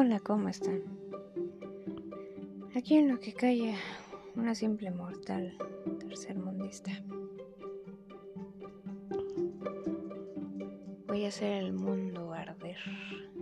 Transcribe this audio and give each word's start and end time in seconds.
Hola, 0.00 0.20
¿cómo 0.20 0.48
están? 0.48 0.80
Aquí 2.76 2.94
en 2.94 3.08
lo 3.08 3.18
que 3.18 3.32
calla 3.32 3.74
una 4.36 4.54
simple 4.54 4.92
mortal 4.92 5.58
tercermundista. 5.98 6.92
Voy 11.08 11.24
a 11.24 11.28
hacer 11.28 11.64
el 11.64 11.72
mundo 11.72 12.32
arder. 12.32 12.76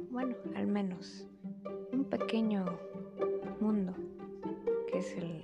Bueno, 0.09 0.35
al 0.55 0.67
menos 0.67 1.29
un 1.93 2.07
pequeño 2.07 2.65
mundo 3.61 3.93
que 4.91 5.01
es 5.01 5.15
el 5.19 5.43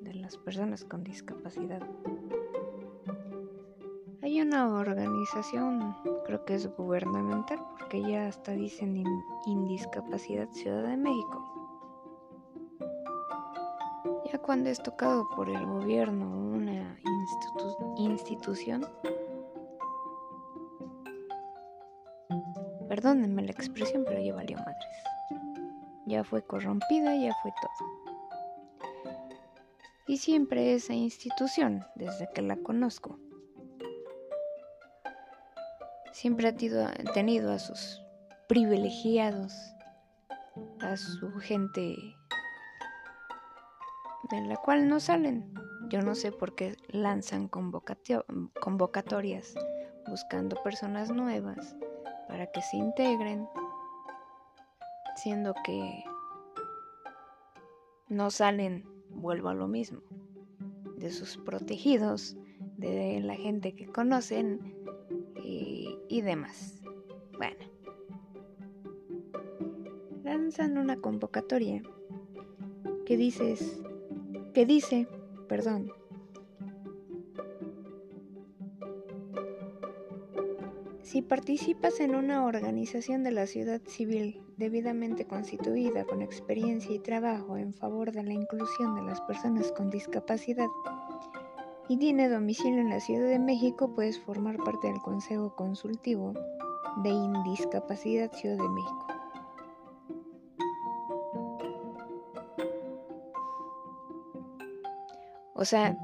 de 0.00 0.14
las 0.14 0.36
personas 0.36 0.82
con 0.84 1.04
discapacidad. 1.04 1.88
Una 4.48 4.66
organización, 4.78 5.94
creo 6.24 6.42
que 6.46 6.54
es 6.54 6.74
gubernamental, 6.74 7.62
porque 7.78 8.00
ya 8.00 8.28
hasta 8.28 8.52
dicen 8.52 9.04
Indiscapacidad 9.44 10.48
Ciudad 10.52 10.84
de 10.84 10.96
México. 10.96 11.44
Ya 14.32 14.38
cuando 14.38 14.70
es 14.70 14.82
tocado 14.82 15.28
por 15.36 15.50
el 15.50 15.66
gobierno 15.66 16.26
una 16.30 16.98
institución, 17.98 18.86
perdónenme 22.88 23.42
la 23.42 23.50
expresión, 23.50 24.02
pero 24.06 24.22
ya 24.22 24.34
valió 24.34 24.56
madres. 24.56 24.76
Ya 26.06 26.24
fue 26.24 26.40
corrompida, 26.40 27.14
ya 27.16 27.34
fue 27.42 27.52
todo. 27.60 28.90
Y 30.06 30.16
siempre 30.16 30.72
esa 30.72 30.94
institución, 30.94 31.84
desde 31.96 32.30
que 32.32 32.40
la 32.40 32.56
conozco, 32.56 33.18
siempre 36.18 36.48
ha 36.48 36.56
tenido 37.14 37.52
a 37.52 37.60
sus 37.60 38.02
privilegiados, 38.48 39.52
a 40.80 40.96
su 40.96 41.30
gente 41.38 41.96
de 44.28 44.40
la 44.48 44.56
cual 44.56 44.88
no 44.88 44.98
salen. 44.98 45.54
Yo 45.90 46.02
no 46.02 46.16
sé 46.16 46.32
por 46.32 46.56
qué 46.56 46.76
lanzan 46.88 47.46
convocatorias 47.46 49.54
buscando 50.08 50.60
personas 50.64 51.12
nuevas 51.12 51.76
para 52.26 52.50
que 52.50 52.62
se 52.62 52.78
integren, 52.78 53.46
siendo 55.14 55.54
que 55.64 56.02
no 58.08 58.32
salen, 58.32 58.84
vuelvo 59.10 59.50
a 59.50 59.54
lo 59.54 59.68
mismo, 59.68 60.00
de 60.96 61.12
sus 61.12 61.36
protegidos, 61.36 62.36
de 62.76 63.20
la 63.20 63.36
gente 63.36 63.76
que 63.76 63.86
conocen, 63.86 64.74
y, 66.08 66.20
demás. 66.22 66.82
Bueno, 67.36 67.64
lanzan 70.24 70.78
una 70.78 70.96
convocatoria 71.00 71.82
que 73.06 73.16
dices, 73.16 73.80
que 74.54 74.66
dice, 74.66 75.06
perdón, 75.48 75.92
Si 81.08 81.22
participas 81.22 82.00
en 82.00 82.14
una 82.14 82.44
organización 82.44 83.24
de 83.24 83.30
la 83.30 83.46
ciudad 83.46 83.80
civil 83.86 84.42
debidamente 84.58 85.24
constituida 85.24 86.04
con 86.04 86.20
experiencia 86.20 86.94
y 86.94 86.98
trabajo 86.98 87.56
en 87.56 87.72
favor 87.72 88.12
de 88.12 88.24
la 88.24 88.34
inclusión 88.34 88.94
de 88.94 89.00
las 89.00 89.18
personas 89.22 89.72
con 89.72 89.88
discapacidad, 89.88 90.68
y 91.88 91.96
tiene 91.96 92.28
domicilio 92.28 92.80
en 92.80 92.90
la 92.90 93.00
Ciudad 93.00 93.28
de 93.28 93.38
México, 93.38 93.94
puedes 93.94 94.20
formar 94.20 94.58
parte 94.58 94.88
del 94.88 95.00
Consejo 95.00 95.56
Consultivo 95.56 96.34
de 97.02 97.08
Indiscapacidad 97.08 98.30
Ciudad 98.32 98.58
de 98.58 98.68
México. 98.68 99.06
O 105.54 105.64
sea, 105.64 105.96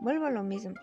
vuelvo 0.00 0.26
a 0.26 0.30
lo 0.30 0.42
mismo. 0.42 0.74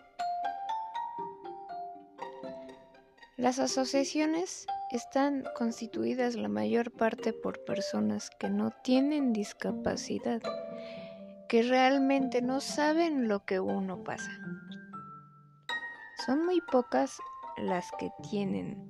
Las 3.36 3.58
asociaciones 3.58 4.66
están 4.92 5.42
constituidas 5.56 6.36
la 6.36 6.48
mayor 6.48 6.92
parte 6.92 7.32
por 7.32 7.64
personas 7.64 8.30
que 8.38 8.50
no 8.50 8.70
tienen 8.84 9.32
discapacidad 9.32 10.42
que 11.52 11.62
realmente 11.62 12.40
no 12.40 12.62
saben 12.62 13.28
lo 13.28 13.44
que 13.44 13.60
uno 13.60 14.02
pasa. 14.02 14.30
Son 16.24 16.46
muy 16.46 16.62
pocas 16.62 17.18
las 17.58 17.90
que 17.98 18.10
tienen 18.30 18.88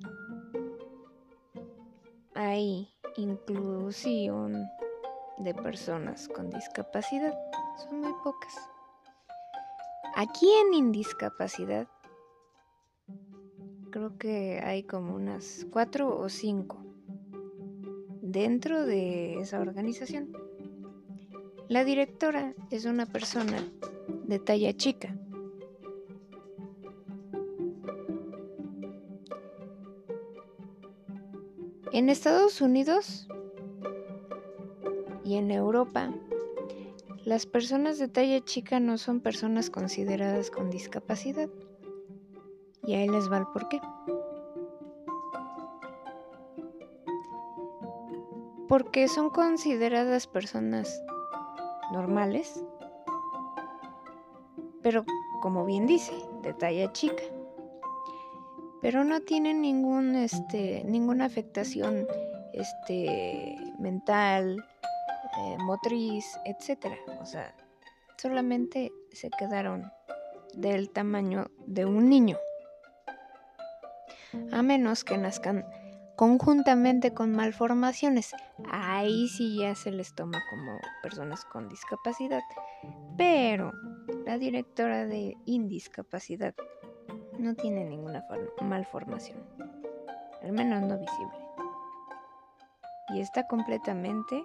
ahí 2.36 2.88
inclusión 3.16 4.64
de 5.38 5.54
personas 5.54 6.28
con 6.28 6.50
discapacidad. 6.50 7.34
Son 7.78 8.00
muy 8.00 8.14
pocas. 8.22 8.54
Aquí 10.14 10.48
en 10.48 10.74
indiscapacidad 10.74 11.88
creo 13.90 14.16
que 14.18 14.60
hay 14.62 14.84
como 14.84 15.16
unas 15.16 15.66
cuatro 15.72 16.16
o 16.16 16.28
cinco 16.28 16.78
dentro 18.20 18.86
de 18.86 19.40
esa 19.40 19.58
organización. 19.58 20.41
La 21.72 21.84
directora 21.84 22.52
es 22.70 22.84
una 22.84 23.06
persona 23.06 23.56
de 24.26 24.38
talla 24.38 24.76
chica. 24.76 25.16
En 31.92 32.10
Estados 32.10 32.60
Unidos 32.60 33.26
y 35.24 35.36
en 35.36 35.50
Europa, 35.50 36.12
las 37.24 37.46
personas 37.46 37.98
de 37.98 38.08
talla 38.08 38.44
chica 38.44 38.78
no 38.78 38.98
son 38.98 39.20
personas 39.20 39.70
consideradas 39.70 40.50
con 40.50 40.68
discapacidad. 40.68 41.48
Y 42.84 42.96
ahí 42.96 43.08
les 43.08 43.32
va 43.32 43.38
el 43.38 43.46
porqué. 43.46 43.80
Porque 48.68 49.08
son 49.08 49.30
consideradas 49.30 50.26
personas 50.26 51.02
normales, 51.92 52.64
pero 54.82 55.04
como 55.40 55.64
bien 55.64 55.86
dice, 55.86 56.12
de 56.42 56.54
talla 56.54 56.92
chica. 56.92 57.22
Pero 58.80 59.04
no 59.04 59.20
tienen 59.20 59.60
ningún, 59.60 60.16
este, 60.16 60.82
ninguna 60.84 61.26
afectación 61.26 62.06
este, 62.52 63.56
mental, 63.78 64.64
eh, 65.38 65.56
motriz, 65.60 66.26
etc. 66.44 66.86
O 67.20 67.26
sea, 67.26 67.54
solamente 68.16 68.92
se 69.12 69.30
quedaron 69.30 69.92
del 70.54 70.90
tamaño 70.90 71.46
de 71.66 71.84
un 71.84 72.08
niño. 72.08 72.38
A 74.50 74.62
menos 74.62 75.04
que 75.04 75.18
nazcan 75.18 75.64
conjuntamente 76.16 77.14
con 77.14 77.32
malformaciones. 77.32 78.34
Ahí 78.70 79.28
sí 79.28 79.58
ya 79.58 79.74
se 79.74 79.90
les 79.90 80.14
toma 80.14 80.42
como 80.50 80.78
personas 81.02 81.44
con 81.44 81.68
discapacidad. 81.68 82.42
Pero 83.16 83.72
la 84.24 84.38
directora 84.38 85.06
de 85.06 85.36
indiscapacidad 85.46 86.54
no 87.38 87.54
tiene 87.54 87.84
ninguna 87.84 88.24
malformación, 88.60 89.38
al 90.42 90.52
menos 90.52 90.82
no 90.82 90.98
visible. 90.98 91.38
Y 93.14 93.20
está 93.20 93.46
completamente 93.46 94.44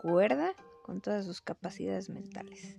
cuerda 0.00 0.52
con 0.82 1.00
todas 1.00 1.24
sus 1.24 1.40
capacidades 1.40 2.10
mentales. 2.10 2.78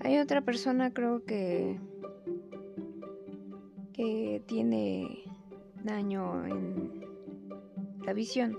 Hay 0.00 0.18
otra 0.18 0.40
persona, 0.40 0.92
creo 0.92 1.24
que 1.24 1.80
que 3.96 4.42
tiene 4.46 5.24
daño 5.82 6.44
en 6.44 7.00
la 8.04 8.12
visión. 8.12 8.58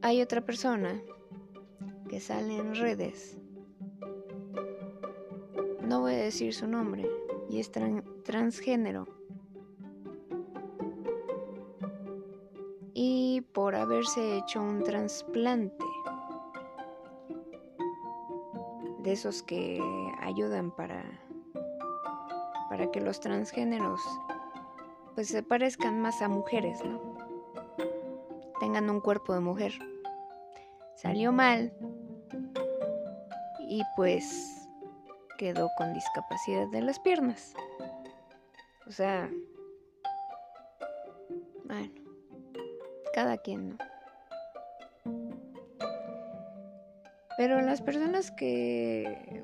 Hay 0.00 0.22
otra 0.22 0.40
persona 0.40 1.02
que 2.08 2.18
sale 2.18 2.56
en 2.56 2.74
redes. 2.74 3.36
No 5.86 6.00
voy 6.00 6.14
a 6.14 6.16
decir 6.16 6.54
su 6.54 6.66
nombre 6.66 7.06
y 7.50 7.60
es 7.60 7.70
transgénero. 8.24 9.06
Y 12.94 13.42
por 13.52 13.74
haberse 13.74 14.38
hecho 14.38 14.62
un 14.62 14.82
trasplante 14.82 15.84
de 19.02 19.12
esos 19.12 19.42
que 19.42 19.80
ayudan 20.20 20.70
para 20.70 21.04
para 22.70 22.90
que 22.92 23.00
los 23.00 23.18
transgéneros 23.18 24.00
pues 25.16 25.28
se 25.28 25.42
parezcan 25.42 26.00
más 26.00 26.22
a 26.22 26.28
mujeres, 26.28 26.82
¿no? 26.84 27.18
Tengan 28.60 28.88
un 28.88 29.00
cuerpo 29.00 29.34
de 29.34 29.40
mujer. 29.40 29.72
Salió 30.94 31.32
mal 31.32 31.74
y 33.68 33.82
pues 33.96 34.68
quedó 35.36 35.68
con 35.76 35.92
discapacidad 35.92 36.68
de 36.68 36.82
las 36.82 37.00
piernas. 37.00 37.54
O 38.86 38.92
sea, 38.92 39.28
bueno, 41.64 41.90
cada 43.12 43.36
quien 43.38 43.70
no. 43.70 43.78
Pero 47.36 47.60
las 47.62 47.82
personas 47.82 48.30
que 48.30 49.42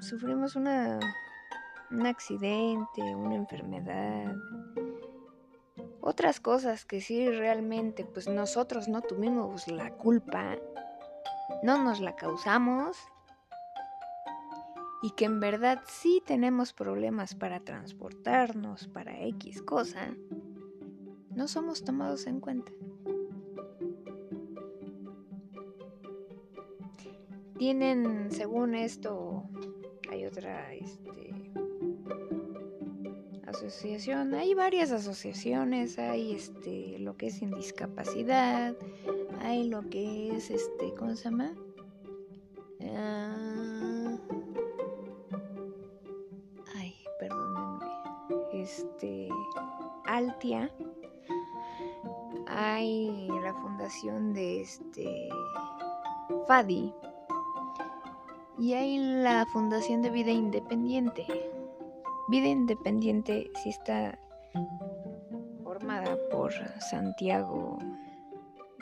sufrimos 0.00 0.56
una, 0.56 0.98
un 1.96 2.06
accidente, 2.06 3.14
una 3.14 3.36
enfermedad, 3.36 4.36
otras 6.02 6.40
cosas 6.40 6.84
que 6.84 7.00
sí 7.00 7.28
realmente 7.30 8.04
pues 8.04 8.28
nosotros 8.28 8.86
no 8.86 9.00
tuvimos 9.00 9.66
la 9.68 9.90
culpa, 9.90 10.56
no 11.62 11.82
nos 11.82 12.00
la 12.00 12.14
causamos 12.14 12.98
y 15.02 15.10
que 15.12 15.24
en 15.24 15.40
verdad 15.40 15.80
sí 15.86 16.22
tenemos 16.26 16.74
problemas 16.74 17.34
para 17.34 17.60
transportarnos 17.60 18.88
para 18.88 19.18
X 19.28 19.62
cosa, 19.62 20.14
no 21.30 21.48
somos 21.48 21.82
tomados 21.82 22.26
en 22.26 22.40
cuenta. 22.40 22.72
Tienen, 27.58 28.30
según 28.30 28.74
esto, 28.74 29.44
hay 30.10 30.26
otra 30.26 30.74
este, 30.74 31.45
hay 34.38 34.54
varias 34.54 34.92
asociaciones, 34.92 35.98
hay 35.98 36.34
este, 36.34 36.98
lo 36.98 37.16
que 37.16 37.28
es 37.28 37.40
indiscapacidad, 37.40 38.74
hay 39.40 39.68
lo 39.68 39.88
que 39.88 40.36
es, 40.36 40.50
este, 40.50 40.92
¿cómo 40.94 41.14
se 41.16 41.24
llama? 41.24 41.52
Ah, 42.94 44.18
ay, 46.74 46.94
perdónenme, 47.18 47.86
este, 48.52 49.28
Altia, 50.04 50.70
hay 52.46 53.28
la 53.42 53.54
fundación 53.54 54.34
de 54.34 54.60
este, 54.60 55.28
FADI, 56.46 56.92
y 58.58 58.72
hay 58.72 58.98
la 58.98 59.46
Fundación 59.46 60.02
de 60.02 60.10
Vida 60.10 60.30
Independiente. 60.30 61.26
Vida 62.28 62.48
Independiente 62.48 63.52
sí 63.62 63.68
está 63.68 64.18
formada 65.62 66.18
por 66.28 66.52
Santiago, 66.80 67.78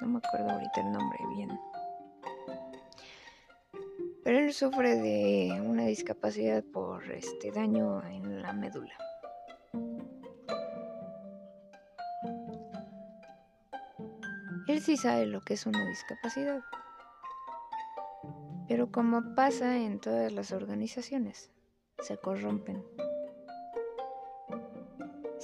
no 0.01 0.09
me 0.09 0.19
acuerdo 0.19 0.51
ahorita 0.51 0.81
el 0.81 0.93
nombre 0.93 1.19
bien. 1.37 1.51
Pero 4.23 4.39
él 4.39 4.55
sufre 4.55 4.97
de 4.97 5.61
una 5.61 5.85
discapacidad 5.85 6.65
por 6.65 7.05
este 7.11 7.51
daño 7.51 8.03
en 8.07 8.41
la 8.41 8.55
médula. 8.55 8.95
Él 14.67 14.81
sí 14.81 14.97
sabe 14.97 15.27
lo 15.27 15.43
que 15.43 15.53
es 15.53 15.67
una 15.67 15.87
discapacidad. 15.87 16.63
Pero 18.67 18.91
como 18.91 19.35
pasa 19.35 19.77
en 19.77 20.01
todas 20.01 20.33
las 20.33 20.53
organizaciones, 20.53 21.51
se 21.99 22.17
corrompen. 22.17 22.83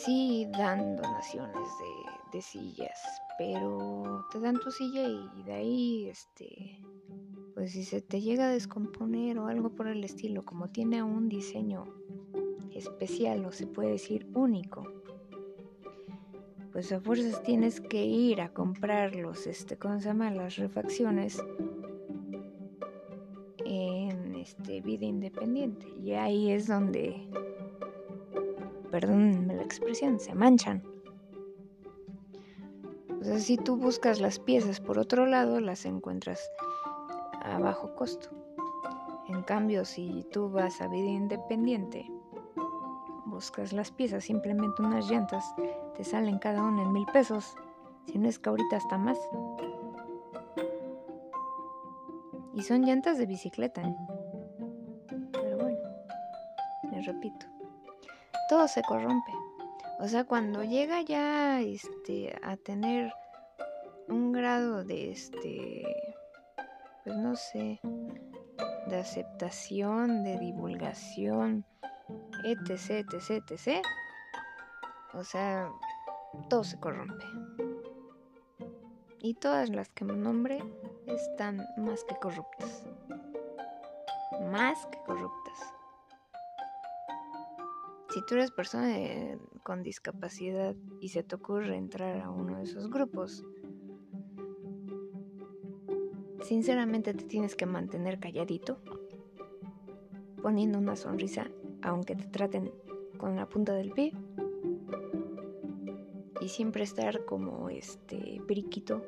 Sí 0.04 0.46
dan 0.56 0.96
donaciones 0.96 1.68
de, 2.32 2.40
sillas, 2.40 2.98
pero 3.36 4.24
te 4.32 4.40
dan 4.40 4.58
tu 4.58 4.70
silla 4.70 5.06
y 5.06 5.42
de 5.42 5.52
ahí, 5.52 6.08
este, 6.08 6.80
pues 7.54 7.72
si 7.72 7.84
se 7.84 8.00
te 8.00 8.22
llega 8.22 8.46
a 8.46 8.50
descomponer 8.50 9.38
o 9.38 9.46
algo 9.46 9.70
por 9.74 9.88
el 9.88 10.02
estilo, 10.02 10.42
como 10.42 10.70
tiene 10.70 11.02
un 11.02 11.28
diseño 11.28 11.84
especial 12.74 13.44
o 13.44 13.52
se 13.52 13.66
puede 13.66 13.90
decir 13.90 14.26
único, 14.32 14.90
pues 16.72 16.92
a 16.92 17.00
fuerzas 17.00 17.42
tienes 17.42 17.80
que 17.82 18.02
ir 18.04 18.40
a 18.40 18.54
comprar 18.54 19.16
los, 19.16 19.46
este, 19.46 19.76
¿cómo 19.76 19.98
se 19.98 20.06
llama? 20.06 20.30
Las 20.30 20.56
refacciones 20.56 21.42
en 23.66 24.34
este, 24.36 24.80
vida 24.80 25.04
independiente. 25.04 25.88
Y 26.02 26.12
ahí 26.12 26.52
es 26.52 26.68
donde, 26.68 27.28
perdónenme 28.90 29.54
la 29.54 29.62
expresión, 29.62 30.18
se 30.18 30.34
manchan. 30.34 30.82
O 33.20 33.24
sea, 33.24 33.38
si 33.38 33.56
tú 33.56 33.76
buscas 33.76 34.20
las 34.20 34.38
piezas 34.38 34.80
por 34.80 34.98
otro 34.98 35.26
lado, 35.26 35.60
las 35.60 35.84
encuentras 35.84 36.50
a 37.42 37.58
bajo 37.58 37.94
costo. 37.94 38.30
En 39.28 39.42
cambio, 39.42 39.84
si 39.84 40.26
tú 40.32 40.50
vas 40.50 40.80
a 40.80 40.88
vida 40.88 41.08
independiente, 41.08 42.10
buscas 43.26 43.72
las 43.72 43.92
piezas, 43.92 44.24
simplemente 44.24 44.82
unas 44.82 45.08
llantas, 45.10 45.44
te 45.96 46.02
salen 46.02 46.38
cada 46.38 46.62
una 46.62 46.82
en 46.82 46.92
mil 46.92 47.06
pesos. 47.06 47.54
Si 48.06 48.18
no 48.18 48.28
es 48.28 48.38
que 48.38 48.48
ahorita 48.48 48.76
hasta 48.76 48.98
más. 48.98 49.18
Y 52.54 52.62
son 52.62 52.82
llantas 52.82 53.18
de 53.18 53.26
bicicleta. 53.26 53.82
Pero 55.32 55.58
bueno, 55.58 55.78
les 56.90 57.06
repito, 57.06 57.46
todo 58.50 58.66
se 58.66 58.82
corrompe. 58.82 59.32
O 60.00 60.08
sea, 60.08 60.24
cuando 60.24 60.64
llega 60.64 61.02
ya 61.02 61.60
este, 61.60 62.36
a 62.42 62.56
tener 62.56 63.14
un 64.08 64.32
grado 64.32 64.82
de 64.82 65.12
este, 65.12 65.84
pues 67.04 67.16
no 67.16 67.36
sé, 67.36 67.78
de 68.88 68.96
aceptación, 68.96 70.24
de 70.24 70.36
divulgación, 70.40 71.64
etc, 72.42 73.06
etc, 73.12 73.44
etc. 73.48 73.86
O 75.14 75.22
sea, 75.22 75.70
todo 76.48 76.64
se 76.64 76.76
corrompe. 76.80 77.24
Y 79.20 79.34
todas 79.34 79.70
las 79.70 79.90
que 79.90 80.04
me 80.04 80.16
nombre 80.16 80.58
están 81.06 81.64
más 81.76 82.02
que 82.02 82.16
corruptas. 82.16 82.82
Más 84.50 84.84
que 84.86 84.98
corruptas. 85.06 85.79
Si 88.10 88.22
tú 88.22 88.34
eres 88.34 88.50
persona 88.50 89.38
con 89.62 89.82
discapacidad 89.82 90.74
y 91.00 91.10
se 91.10 91.22
te 91.22 91.36
ocurre 91.36 91.76
entrar 91.76 92.20
a 92.20 92.30
uno 92.30 92.58
de 92.58 92.64
esos 92.64 92.90
grupos, 92.90 93.44
sinceramente 96.42 97.14
te 97.14 97.24
tienes 97.24 97.54
que 97.54 97.66
mantener 97.66 98.18
calladito, 98.18 98.80
poniendo 100.42 100.78
una 100.78 100.96
sonrisa, 100.96 101.50
aunque 101.82 102.16
te 102.16 102.26
traten 102.26 102.72
con 103.16 103.36
la 103.36 103.48
punta 103.48 103.74
del 103.74 103.92
pie, 103.92 104.12
y 106.40 106.48
siempre 106.48 106.82
estar 106.82 107.24
como 107.26 107.68
este 107.68 108.40
periquito 108.48 109.06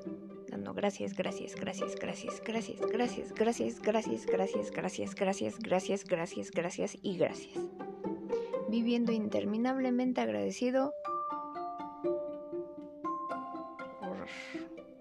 dando 0.48 0.74
gracias, 0.74 1.14
gracias, 1.14 1.56
gracias, 1.56 1.96
gracias, 1.96 2.42
gracias, 2.44 2.80
gracias, 2.80 3.32
gracias, 3.32 3.80
gracias, 3.80 4.26
gracias, 4.26 4.70
gracias, 4.70 5.14
gracias, 5.16 5.58
gracias, 5.58 6.04
gracias, 6.04 6.50
gracias 6.50 6.98
y 7.02 7.16
gracias. 7.16 7.81
Viviendo 8.72 9.12
interminablemente 9.12 10.22
agradecido 10.22 10.94
por 14.00 14.16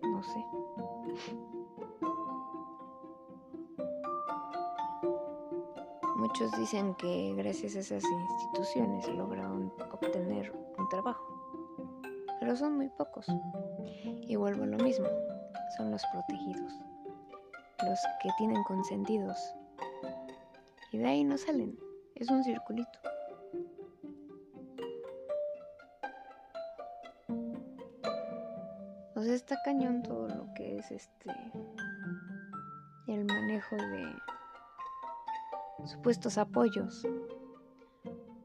no 0.10 0.22
sé. 0.22 0.46
Muchos 6.18 6.51
dicen 6.60 6.96
que 6.96 7.34
gracias 7.38 7.78
a 7.78 7.80
esas 7.80 8.04
instituciones 8.04 9.08
lograron 9.08 9.72
obtener 9.94 10.51
un 10.78 10.90
trabajo, 10.90 11.24
pero 12.42 12.58
son 12.58 12.75
muy 12.75 12.90
pocos. 12.90 13.25
Y 14.28 14.36
vuelvo 14.36 14.63
a 14.63 14.68
lo 14.68 14.84
mismo, 14.84 15.08
son 15.78 15.92
los 15.92 16.04
protegidos, 16.12 16.74
los 17.86 18.00
que 18.22 18.30
tienen 18.38 18.62
consentidos. 18.66 19.38
Y 20.92 20.98
de 20.98 21.08
ahí 21.08 21.24
no 21.24 21.38
salen, 21.38 21.80
es 22.16 22.30
un 22.30 22.44
circulito. 22.44 23.11
Cañón 29.63 30.03
todo 30.03 30.27
lo 30.27 30.53
que 30.53 30.77
es 30.77 30.91
este 30.91 31.32
el 33.08 33.25
manejo 33.25 33.75
de 33.75 34.06
supuestos 35.86 36.38
apoyos 36.38 37.06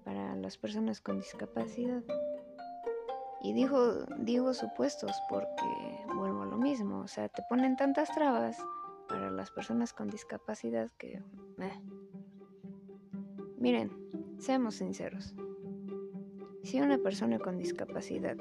para 0.05 0.35
las 0.37 0.57
personas 0.59 1.01
con 1.01 1.19
discapacidad. 1.19 2.03
Y 3.43 3.53
digo, 3.53 4.07
digo 4.19 4.55
supuestos 4.55 5.13
porque 5.29 6.05
vuelvo 6.17 6.43
a 6.43 6.47
lo 6.47 6.57
mismo, 6.57 7.01
o 7.01 7.09
sea, 7.09 7.29
te 7.29 7.43
ponen 7.49 7.77
tantas 7.77 8.13
trabas 8.13 8.57
para 9.09 9.31
las 9.31 9.51
personas 9.51 9.93
con 9.93 10.09
discapacidad 10.09 10.91
que... 10.99 11.23
Eh. 11.59 11.81
Miren, 13.59 13.91
seamos 14.39 14.77
sinceros. 14.77 15.35
Si 16.63 16.81
una 16.81 16.99
persona 16.99 17.39
con 17.39 17.59
discapacidad 17.59 18.37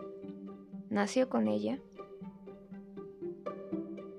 nació 0.90 1.30
con 1.30 1.48
ella, 1.48 1.80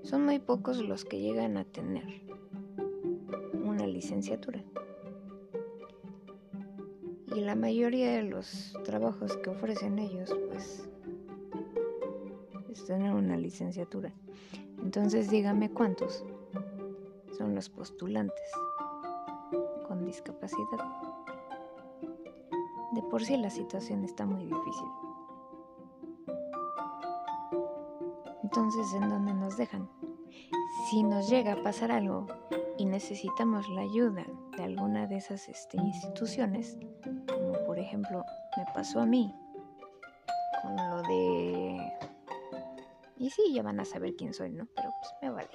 son 0.06 0.24
muy 0.24 0.38
pocos 0.38 0.78
los 0.78 1.04
que 1.04 1.18
llegan 1.18 1.56
a 1.56 1.64
tener 1.64 2.04
una 3.64 3.88
licenciatura. 3.88 4.62
Y 7.34 7.40
la 7.40 7.56
mayoría 7.56 8.12
de 8.12 8.22
los 8.22 8.72
trabajos 8.84 9.36
que 9.38 9.50
ofrecen 9.50 9.98
ellos, 9.98 10.32
pues, 10.46 10.88
es 12.70 12.84
tener 12.86 13.12
una 13.12 13.36
licenciatura. 13.36 14.12
Entonces 14.80 15.28
dígame 15.28 15.70
cuántos 15.70 16.24
son 17.36 17.56
los 17.56 17.68
postulantes 17.68 18.52
con 19.88 20.04
discapacidad. 20.04 20.78
De 22.92 23.02
por 23.10 23.24
sí 23.24 23.36
la 23.36 23.50
situación 23.50 24.04
está 24.04 24.24
muy 24.24 24.44
difícil. 24.44 25.05
Entonces, 28.56 28.94
¿en 28.94 29.10
dónde 29.10 29.34
nos 29.34 29.58
dejan? 29.58 29.86
Si 30.88 31.02
nos 31.02 31.28
llega 31.28 31.52
a 31.52 31.62
pasar 31.62 31.92
algo 31.92 32.26
y 32.78 32.86
necesitamos 32.86 33.68
la 33.68 33.82
ayuda 33.82 34.24
de 34.56 34.62
alguna 34.62 35.06
de 35.06 35.18
esas 35.18 35.46
este, 35.50 35.76
instituciones, 35.76 36.78
como 37.28 37.52
por 37.66 37.78
ejemplo 37.78 38.24
me 38.56 38.64
pasó 38.72 39.00
a 39.00 39.04
mí, 39.04 39.30
con 40.62 40.74
lo 40.74 41.02
de... 41.02 41.92
Y 43.18 43.28
sí, 43.28 43.52
ya 43.52 43.62
van 43.62 43.78
a 43.78 43.84
saber 43.84 44.16
quién 44.16 44.32
soy, 44.32 44.52
¿no? 44.52 44.66
Pero 44.74 44.88
pues 45.02 45.12
me 45.20 45.30
vale. 45.30 45.50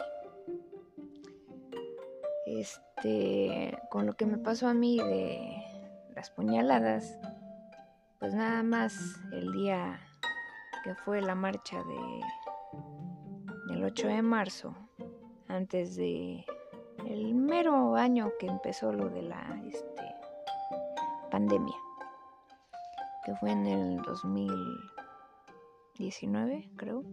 Este, 2.46 3.80
con 3.90 4.06
lo 4.06 4.14
que 4.14 4.28
me 4.28 4.38
pasó 4.38 4.68
a 4.68 4.76
mí 4.76 5.00
de 5.00 5.64
las 6.14 6.30
puñaladas, 6.30 7.18
pues 8.20 8.36
nada 8.36 8.62
más 8.62 8.94
el 9.32 9.52
día 9.54 10.00
que 10.84 10.94
fue 10.94 11.20
la 11.22 11.34
marcha 11.34 11.78
de 11.78 12.22
el 13.82 13.88
8 13.88 14.08
de 14.10 14.22
marzo, 14.22 14.76
antes 15.48 15.96
de 15.96 16.46
el 17.08 17.34
mero 17.34 17.96
año 17.96 18.32
que 18.40 18.46
empezó 18.46 18.94
lo 18.94 19.10
de 19.10 19.24
la 19.24 19.60
este, 19.66 20.04
pandemia, 21.32 21.78
que 23.26 23.34
fue 23.38 23.54
en 23.54 23.66
el 23.66 24.00
2019, 24.04 26.70
creo. 26.76 27.04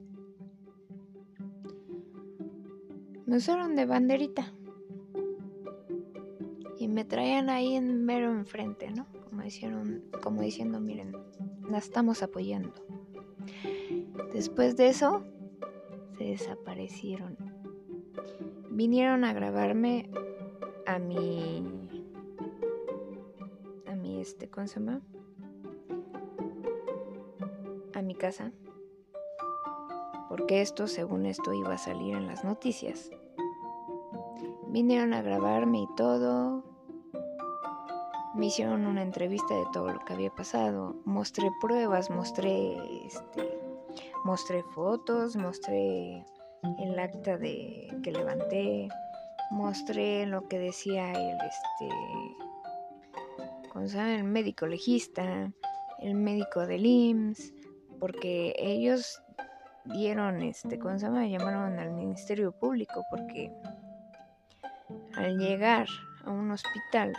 Me 3.25 3.39
usaron 3.39 3.75
de 3.75 3.87
banderita 3.87 4.53
y 6.79 6.87
me 6.87 7.07
traían 7.07 7.49
ahí 7.49 7.77
en 7.77 8.05
mero 8.05 8.31
enfrente, 8.31 8.91
¿no? 8.91 9.07
Como, 9.31 9.43
hicieron, 9.43 10.05
como 10.23 10.43
diciendo, 10.43 10.81
miren, 10.81 11.17
la 11.71 11.79
estamos 11.79 12.23
apoyando. 12.23 12.75
Después 14.35 14.77
de 14.77 14.89
eso, 14.89 15.25
desaparecieron. 16.25 17.37
Vinieron 18.71 19.25
a 19.25 19.33
grabarme 19.33 20.11
a 20.87 20.99
mi. 20.99 21.65
a 23.87 23.95
mi 23.95 24.21
este, 24.21 24.49
¿cómo 24.49 24.67
se 24.67 24.81
llama? 24.81 25.01
A 27.95 28.03
mi 28.03 28.15
casa. 28.15 28.53
Porque 30.29 30.61
esto, 30.61 30.87
según 30.87 31.27
esto, 31.27 31.53
iba 31.53 31.75
a 31.75 31.79
salir 31.79 32.15
en 32.15 32.27
las 32.27 32.45
noticias. 32.45 33.11
Vinieron 34.69 35.15
a 35.15 35.23
grabarme 35.23 35.83
y 35.83 35.89
todo. 35.97 36.63
Me 38.35 38.47
hicieron 38.47 38.87
una 38.87 39.03
entrevista 39.03 39.55
de 39.55 39.65
todo 39.73 39.93
lo 39.93 39.99
que 40.05 40.13
había 40.13 40.31
pasado. 40.31 40.95
Mostré 41.05 41.51
pruebas, 41.61 42.11
mostré 42.11 42.77
este, 43.07 43.58
mostré 44.25 44.63
fotos, 44.75 45.37
mostré 45.37 46.25
el 46.81 46.99
acta 46.99 47.37
de 47.37 47.89
que 48.03 48.13
levanté, 48.13 48.89
mostré 49.51 50.27
lo 50.27 50.49
que 50.49 50.59
decía 50.59 51.13
el 51.13 51.37
este 51.37 52.39
el 53.97 54.25
médico 54.25 54.67
legista, 54.67 55.53
el 56.01 56.15
médico 56.15 56.67
del 56.67 56.85
IMSS, 56.85 57.55
porque 58.01 58.55
ellos 58.59 59.23
dieron 59.85 60.43
este, 60.43 60.79
¿cómo 60.79 60.99
se 60.99 61.07
llama? 61.07 61.27
llamaron 61.27 61.79
al 61.79 61.93
Ministerio 61.93 62.53
Público 62.53 63.05
porque 63.11 63.53
al 65.15 65.39
llegar 65.39 65.87
a 66.25 66.31
un 66.31 66.51
hospital 66.51 67.15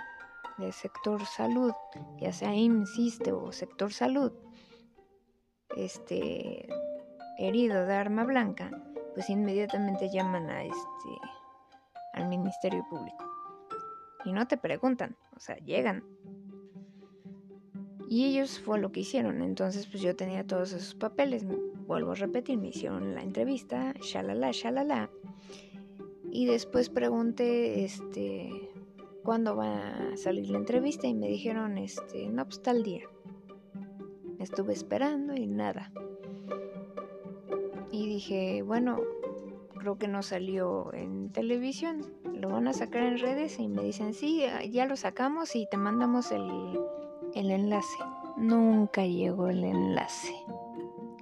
del 0.57 0.73
sector 0.73 1.25
salud, 1.25 1.71
ya 2.19 2.33
sea 2.33 2.53
IMSS 2.53 3.19
o 3.31 3.51
sector 3.51 3.93
salud, 3.93 4.33
este 5.77 6.67
herido 7.39 7.85
de 7.85 7.93
arma 7.93 8.23
blanca, 8.25 8.69
pues 9.13 9.29
inmediatamente 9.29 10.09
llaman 10.09 10.49
a 10.49 10.63
este 10.63 11.09
al 12.13 12.27
Ministerio 12.27 12.85
Público. 12.89 13.25
Y 14.25 14.33
no 14.33 14.47
te 14.47 14.57
preguntan, 14.57 15.15
o 15.35 15.39
sea, 15.39 15.57
llegan. 15.57 16.03
Y 18.09 18.25
ellos 18.25 18.59
fue 18.59 18.79
lo 18.79 18.91
que 18.91 19.01
hicieron. 19.01 19.41
Entonces, 19.41 19.87
pues 19.87 20.01
yo 20.01 20.15
tenía 20.15 20.45
todos 20.45 20.73
esos 20.73 20.95
papeles. 20.95 21.45
Vuelvo 21.87 22.11
a 22.11 22.15
repetir, 22.15 22.57
me 22.57 22.69
hicieron 22.69 23.15
la 23.15 23.21
entrevista, 23.21 23.93
shalala, 24.01 24.51
shalala. 24.51 25.09
Y 26.31 26.45
después 26.45 26.89
pregunté, 26.89 27.83
este, 27.83 28.71
cuándo 29.23 29.55
va 29.55 30.11
a 30.11 30.17
salir 30.17 30.49
la 30.49 30.57
entrevista 30.57 31.07
y 31.07 31.13
me 31.13 31.27
dijeron, 31.27 31.77
este, 31.77 32.29
no, 32.29 32.45
pues 32.45 32.61
tal 32.61 32.83
día. 32.83 33.03
Estuve 34.39 34.73
esperando 34.73 35.35
y 35.35 35.47
nada. 35.47 35.91
Y 37.91 38.07
dije, 38.07 38.61
bueno, 38.61 38.99
creo 39.79 39.97
que 39.97 40.07
no 40.07 40.21
salió 40.21 40.93
en 40.93 41.31
televisión, 41.31 42.05
lo 42.33 42.49
van 42.49 42.67
a 42.67 42.73
sacar 42.73 43.03
en 43.03 43.17
redes 43.17 43.59
y 43.59 43.67
me 43.67 43.83
dicen, 43.83 44.13
sí, 44.13 44.43
ya 44.69 44.85
lo 44.85 44.95
sacamos 44.95 45.55
y 45.55 45.67
te 45.69 45.77
mandamos 45.77 46.31
el, 46.31 46.79
el 47.33 47.51
enlace. 47.51 47.97
Nunca 48.37 49.05
llegó 49.05 49.47
el 49.47 49.63
enlace. 49.63 50.33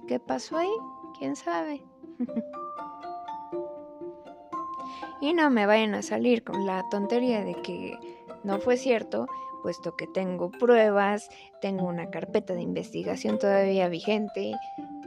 ¿Qué 0.06 0.20
pasó 0.20 0.56
ahí? 0.56 0.70
¿Quién 1.18 1.36
sabe? 1.36 1.82
y 5.20 5.34
no 5.34 5.50
me 5.50 5.66
vayan 5.66 5.94
a 5.94 6.02
salir 6.02 6.44
con 6.44 6.66
la 6.66 6.84
tontería 6.90 7.44
de 7.44 7.54
que 7.54 7.98
no 8.44 8.58
fue 8.58 8.76
cierto, 8.76 9.26
puesto 9.62 9.96
que 9.96 10.06
tengo 10.06 10.50
pruebas, 10.50 11.28
tengo 11.60 11.86
una 11.86 12.10
carpeta 12.10 12.54
de 12.54 12.62
investigación 12.62 13.38
todavía 13.38 13.88
vigente, 13.88 14.54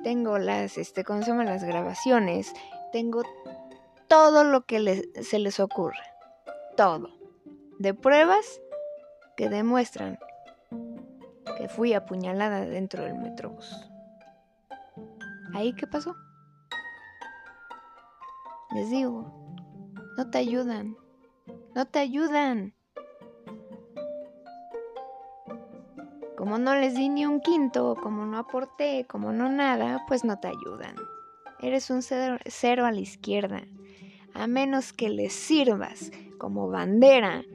tengo 0.03 0.38
las, 0.38 0.77
este, 0.77 1.03
¿cómo 1.03 1.22
se 1.22 1.31
llaman? 1.31 1.48
Las 1.48 1.63
grabaciones, 1.63 2.53
tengo 2.91 3.24
todo 4.08 4.43
lo 4.43 4.65
que 4.65 5.10
se 5.22 5.39
les 5.39 5.60
ocurre, 5.60 6.03
todo, 6.75 7.10
de 7.79 7.93
pruebas 7.93 8.62
que 9.38 9.50
demuestran 9.50 10.20
que 11.58 11.67
fui 11.67 11.93
apuñalada 11.93 12.65
dentro 12.65 13.03
del 13.03 13.15
metrobús. 13.15 13.89
¿Ahí 15.53 15.74
qué 15.74 15.86
pasó? 15.88 16.15
Les 18.74 18.89
digo, 18.89 19.53
no 20.17 20.29
te 20.29 20.38
ayudan, 20.38 20.98
no 21.75 21.86
te 21.86 22.00
ayudan. 22.00 22.74
Como 26.41 26.57
no 26.57 26.74
les 26.74 26.95
di 26.95 27.07
ni 27.07 27.24
un 27.24 27.39
quinto, 27.39 27.95
como 28.01 28.25
no 28.25 28.39
aporté, 28.39 29.05
como 29.07 29.31
no 29.31 29.51
nada, 29.51 30.03
pues 30.07 30.24
no 30.24 30.39
te 30.39 30.48
ayudan. 30.48 30.95
Eres 31.60 31.91
un 31.91 32.01
cero, 32.01 32.86
a 32.88 32.91
la 32.91 33.00
izquierda. 33.00 33.62
A 34.33 34.48
menos 34.48 34.91
que 34.91 35.10
les 35.10 35.33
sirvas 35.33 36.12
como 36.39 36.67
bandera, 36.67 37.45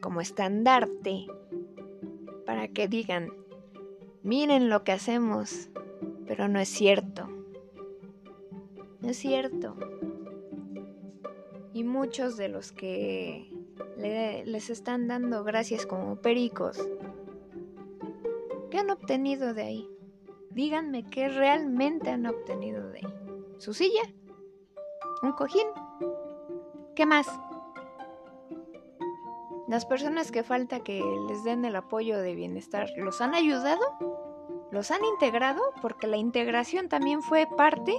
como 0.00 0.20
estandarte, 0.20 1.28
para 2.44 2.66
que 2.66 2.88
digan, 2.88 3.32
miren 4.24 4.70
lo 4.70 4.82
que 4.82 4.90
hacemos, 4.90 5.68
pero 6.26 6.48
no 6.48 6.58
es 6.58 6.68
cierto. 6.68 7.28
No 9.02 9.10
es 9.10 9.18
cierto. 9.18 9.76
Y 11.72 11.84
muchos 11.84 12.36
de 12.36 12.48
los 12.48 12.72
que 12.72 13.48
les 13.96 14.68
están 14.68 15.06
dando 15.06 15.44
gracias 15.44 15.86
como 15.86 16.16
pericos 16.16 16.84
¿Qué 18.72 18.78
han 18.78 18.88
obtenido 18.88 19.52
de 19.52 19.64
ahí? 19.64 19.88
Díganme 20.48 21.04
qué 21.04 21.28
realmente 21.28 22.08
han 22.08 22.24
obtenido 22.24 22.88
de 22.88 23.00
ahí. 23.00 23.14
¿Su 23.58 23.74
silla? 23.74 24.00
¿Un 25.22 25.32
cojín? 25.32 25.66
¿Qué 26.96 27.04
más? 27.04 27.28
Las 29.68 29.84
personas 29.84 30.32
que 30.32 30.42
falta 30.42 30.80
que 30.80 31.04
les 31.28 31.44
den 31.44 31.66
el 31.66 31.76
apoyo 31.76 32.18
de 32.18 32.34
bienestar, 32.34 32.88
¿los 32.96 33.20
han 33.20 33.34
ayudado? 33.34 33.84
¿Los 34.70 34.90
han 34.90 35.04
integrado? 35.04 35.60
Porque 35.82 36.06
la 36.06 36.16
integración 36.16 36.88
también 36.88 37.20
fue 37.20 37.46
parte, 37.58 37.92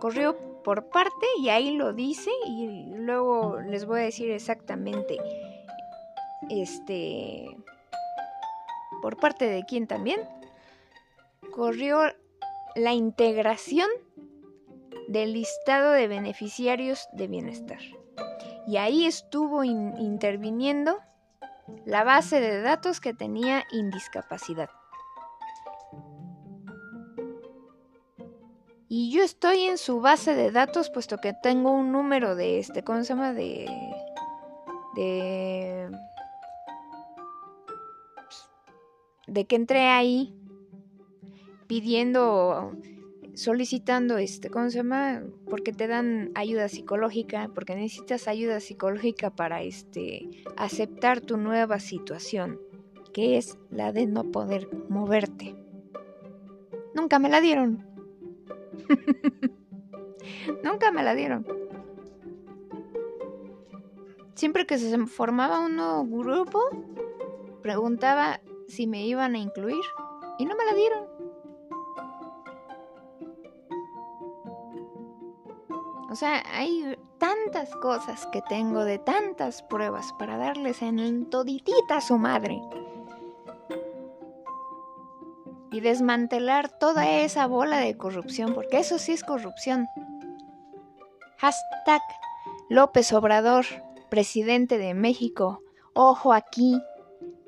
corrió 0.00 0.36
por 0.62 0.90
parte 0.90 1.26
y 1.40 1.48
ahí 1.48 1.70
lo 1.78 1.94
dice 1.94 2.30
y 2.46 2.92
luego 2.94 3.58
les 3.62 3.86
voy 3.86 4.00
a 4.00 4.04
decir 4.04 4.30
exactamente 4.32 5.16
este 6.50 7.56
por 9.02 9.16
parte 9.16 9.46
de 9.46 9.64
quién 9.64 9.86
también, 9.86 10.20
corrió 11.52 12.00
la 12.74 12.92
integración 12.92 13.88
del 15.08 15.32
listado 15.32 15.92
de 15.92 16.06
beneficiarios 16.06 17.08
de 17.12 17.26
bienestar. 17.26 17.80
Y 18.66 18.76
ahí 18.76 19.06
estuvo 19.06 19.64
interviniendo 19.64 20.98
la 21.84 22.04
base 22.04 22.40
de 22.40 22.60
datos 22.60 23.00
que 23.00 23.14
tenía 23.14 23.64
indiscapacidad. 23.72 24.68
Y 28.90 29.10
yo 29.10 29.22
estoy 29.22 29.64
en 29.64 29.76
su 29.76 30.00
base 30.00 30.34
de 30.34 30.50
datos 30.50 30.88
puesto 30.88 31.18
que 31.18 31.34
tengo 31.34 31.72
un 31.72 31.92
número 31.92 32.34
de 32.34 32.58
este, 32.58 32.82
¿cómo 32.82 33.02
se 33.02 33.08
llama? 33.08 33.32
De... 33.32 33.66
De... 34.94 35.90
De 39.28 39.44
que 39.44 39.56
entré 39.56 39.88
ahí 39.88 40.34
pidiendo, 41.66 42.72
solicitando, 43.34 44.18
este, 44.18 44.48
¿cómo 44.50 44.70
se 44.70 44.78
llama? 44.78 45.22
Porque 45.48 45.72
te 45.72 45.86
dan 45.86 46.32
ayuda 46.34 46.68
psicológica, 46.68 47.50
porque 47.54 47.76
necesitas 47.76 48.26
ayuda 48.26 48.58
psicológica 48.58 49.30
para, 49.30 49.62
este, 49.62 50.28
aceptar 50.56 51.20
tu 51.20 51.36
nueva 51.36 51.78
situación, 51.78 52.58
que 53.12 53.36
es 53.36 53.58
la 53.70 53.92
de 53.92 54.06
no 54.06 54.24
poder 54.24 54.68
moverte. 54.88 55.54
Nunca 56.94 57.18
me 57.18 57.28
la 57.28 57.40
dieron. 57.40 57.86
Nunca 60.64 60.90
me 60.90 61.02
la 61.02 61.14
dieron. 61.14 61.46
Siempre 64.34 64.66
que 64.66 64.78
se 64.78 64.96
formaba 65.06 65.66
un 65.66 65.76
nuevo 65.76 66.04
grupo, 66.04 66.60
preguntaba 67.60 68.40
si 68.68 68.86
me 68.86 69.04
iban 69.04 69.34
a 69.34 69.38
incluir 69.38 69.84
y 70.38 70.44
no 70.44 70.54
me 70.54 70.64
la 70.64 70.74
dieron. 70.74 71.06
O 76.10 76.14
sea, 76.14 76.42
hay 76.52 76.96
tantas 77.18 77.74
cosas 77.76 78.26
que 78.32 78.40
tengo 78.42 78.84
de 78.84 78.98
tantas 78.98 79.62
pruebas 79.62 80.12
para 80.18 80.38
darles 80.38 80.80
en 80.82 81.28
toditita 81.28 81.96
a 81.96 82.00
su 82.00 82.16
madre 82.16 82.62
y 85.70 85.80
desmantelar 85.80 86.70
toda 86.78 87.08
esa 87.08 87.46
bola 87.46 87.78
de 87.78 87.96
corrupción, 87.96 88.54
porque 88.54 88.78
eso 88.78 88.98
sí 88.98 89.12
es 89.12 89.22
corrupción. 89.22 89.86
Hashtag 91.36 92.00
López 92.70 93.12
Obrador, 93.12 93.66
presidente 94.08 94.78
de 94.78 94.94
México. 94.94 95.60
Ojo 95.94 96.32
aquí, 96.32 96.80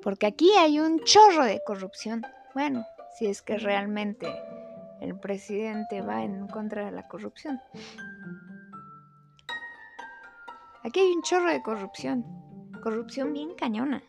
porque 0.03 0.27
aquí 0.27 0.51
hay 0.57 0.81
un 0.81 1.01
chorro 1.01 1.45
de 1.45 1.63
corrupción. 1.65 2.23
Bueno, 2.55 2.87
si 3.17 3.27
es 3.27 3.43
que 3.43 3.59
realmente 3.59 4.29
el 5.01 5.19
presidente 5.19 6.03
va 6.03 6.23
en 6.23 6.47
contra 6.49 6.85
de 6.85 6.93
la 6.93 7.09
corrupción. 7.09 7.61
Aquí 10.83 11.01
hay 11.01 11.13
un 11.13 11.23
chorro 11.23 11.51
de 11.51 11.63
corrupción. 11.63 12.25
Corrupción 12.83 13.33
bien 13.33 13.55
cañona. 13.55 14.03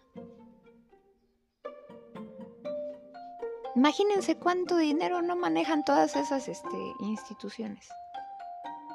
Imagínense 3.76 4.38
cuánto 4.38 4.78
dinero 4.78 5.22
no 5.22 5.36
manejan 5.36 5.84
todas 5.84 6.16
esas 6.16 6.48
este, 6.48 6.78
instituciones. 7.00 7.90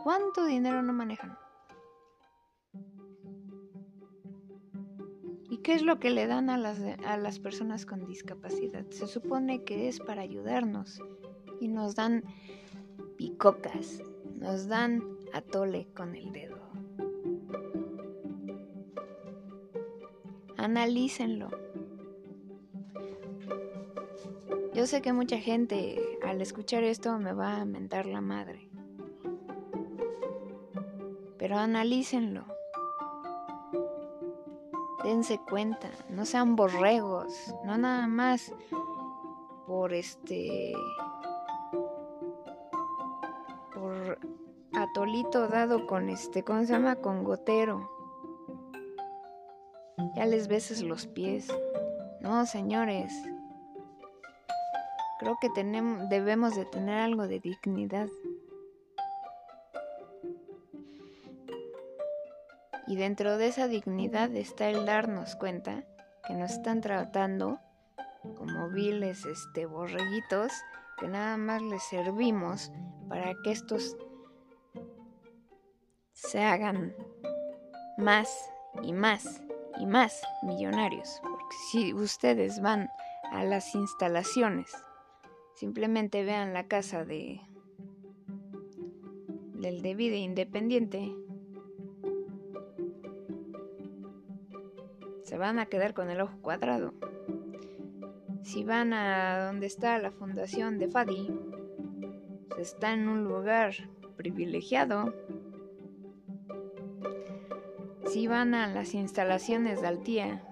¿Cuánto 0.05 0.45
dinero 0.45 0.83
no 0.83 0.93
manejan? 0.93 1.37
Qué 5.67 5.75
es 5.75 5.83
lo 5.83 5.99
que 5.99 6.11
le 6.11 6.29
dan 6.29 6.49
a 6.49 6.57
las, 6.59 6.79
a 7.05 7.17
las 7.17 7.41
personas 7.41 7.87
con 7.87 8.07
discapacidad? 8.07 8.89
Se 8.91 9.09
supone 9.09 9.65
que 9.65 9.89
es 9.89 9.99
para 9.99 10.23
ayudarnos 10.23 11.03
y 11.61 11.67
nos 11.67 11.97
dan 11.97 12.23
picocas, 13.17 14.01
nos 14.37 14.69
dan 14.69 15.03
atole 15.33 15.89
con 15.93 16.15
el 16.15 16.31
dedo. 16.31 16.61
Analícenlo. 20.57 21.51
Yo 24.73 24.87
sé 24.87 25.03
que 25.03 25.13
mucha 25.13 25.39
gente 25.39 26.01
al 26.25 26.41
escuchar 26.43 26.85
esto 26.85 27.19
me 27.19 27.33
va 27.33 27.61
a 27.61 27.65
mentar 27.65 28.07
la 28.07 28.21
madre. 28.21 28.71
Pero 31.39 31.59
analícenlo. 31.59 32.56
Dense 35.07 35.39
cuenta, 35.39 35.89
no 36.11 36.25
sean 36.25 36.57
borregos, 36.57 37.55
no 37.65 37.79
nada 37.79 38.09
más 38.09 38.53
por 39.67 39.95
este 39.95 40.75
por 43.73 44.19
atolito 44.75 45.47
dado 45.47 45.87
con 45.87 46.09
este, 46.09 46.43
¿cómo 46.43 46.61
se 46.63 46.73
llama? 46.73 46.97
Con 46.97 47.23
gotero. 47.23 47.89
Ya 50.17 50.27
les 50.27 50.49
beses 50.49 50.83
los 50.83 51.07
pies. 51.07 51.49
No, 52.21 52.45
señores, 52.45 53.13
Creo 55.19 55.39
que 55.41 55.49
tenemos, 55.49 56.09
debemos 56.11 56.55
de 56.55 56.67
tener 56.67 56.99
algo 56.99 57.27
de 57.27 57.41
dignidad. 57.41 58.09
Y 62.97 62.99
dentro 62.99 63.37
de 63.37 63.49
esa 63.49 63.69
dignidad 63.69 64.35
está 64.35 64.71
el 64.71 64.87
darnos 64.87 65.37
cuenta 65.37 65.85
que 66.27 66.33
nos 66.33 66.53
están 66.53 66.81
tratando 66.81 67.61
como 68.39 68.71
viles 68.71 69.27
este, 69.27 69.67
borreguitos 69.67 70.51
que 70.99 71.07
nada 71.07 71.37
más 71.37 71.61
les 71.61 71.83
servimos 71.83 72.73
para 73.07 73.35
que 73.45 73.53
estos 73.53 73.99
se 76.15 76.43
hagan 76.43 76.97
más 77.99 78.35
y 78.81 78.95
más 78.95 79.43
y 79.79 79.85
más 79.85 80.23
millonarios. 80.43 81.21
Porque 81.21 81.57
si 81.71 81.93
ustedes 81.93 82.63
van 82.63 82.89
a 83.31 83.45
las 83.45 83.75
instalaciones 83.75 84.73
Simplemente 85.57 86.25
vean 86.25 86.55
la 86.55 86.67
casa 86.67 87.05
de 87.05 87.43
del 89.55 89.83
de 89.83 89.95
vida 89.95 90.17
independiente. 90.17 91.15
Se 95.27 95.37
van 95.37 95.59
a 95.59 95.67
quedar 95.67 95.93
con 95.93 96.09
el 96.09 96.21
ojo 96.21 96.39
cuadrado. 96.41 96.95
Si 98.45 98.63
van 98.63 98.93
a 98.93 99.47
donde 99.47 99.67
está 99.67 99.99
la 99.99 100.13
fundación 100.13 100.79
de 100.79 100.87
Fadi, 100.87 101.37
se 102.55 102.63
está 102.63 102.93
en 102.93 103.09
un 103.09 103.25
lugar 103.25 103.75
privilegiado. 104.17 105.13
Si 108.07 108.29
van 108.29 108.55
a 108.55 108.69
las 108.69 108.95
instalaciones 108.95 109.81
de 109.81 109.89
Altía, 109.89 110.45